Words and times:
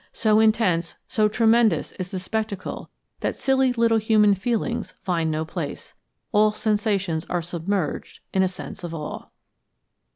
So 0.13 0.39
intense, 0.39 0.95
so 1.07 1.27
tremendous 1.27 1.91
is 1.91 2.09
the 2.09 2.19
spectacle 2.19 2.89
that 3.19 3.35
silly 3.35 3.71
little 3.71 3.99
human 3.99 4.33
feelings 4.33 4.95
find 4.99 5.29
no 5.29 5.45
place. 5.45 5.93
All 6.31 6.49
sensations 6.49 7.23
are 7.29 7.43
submerged 7.43 8.21
in 8.33 8.41
a 8.41 8.47
sense 8.47 8.83
of 8.83 8.95
awe." 8.95 9.27